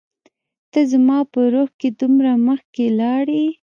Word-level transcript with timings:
ته 0.71 0.79
زما 0.91 1.19
په 1.31 1.39
روح 1.53 1.69
کي 1.79 1.89
دومره 1.99 2.31
مخکي 2.47 2.85
لاړ 2.99 3.25
يي 3.39 3.49